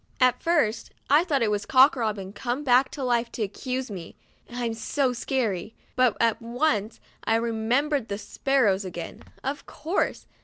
At 0.19 0.41
first 0.41 0.91
I 1.11 1.23
thought 1.23 1.43
it 1.43 1.51
was 1.51 1.67
Cock 1.67 1.95
Robin 1.95 2.33
come 2.33 2.63
back 2.63 2.89
to 2.89 3.03
life 3.03 3.31
to 3.33 3.43
accuse 3.43 3.91
me 3.91 4.15
(I'm 4.49 4.73
so 4.73 5.13
scary), 5.13 5.75
but 5.95 6.17
at 6.19 6.41
once 6.41 6.99
I 7.23 7.35
remembered— 7.35 8.07
the 8.07 8.17
spar 8.17 8.63
rows 8.63 8.83
again, 8.83 9.21
of 9.43 9.67
course. 9.67 10.25